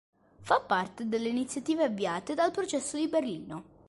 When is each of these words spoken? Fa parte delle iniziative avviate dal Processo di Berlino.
Fa 0.39 0.59
parte 0.59 1.07
delle 1.07 1.29
iniziative 1.29 1.83
avviate 1.83 2.33
dal 2.33 2.49
Processo 2.49 2.97
di 2.97 3.07
Berlino. 3.07 3.63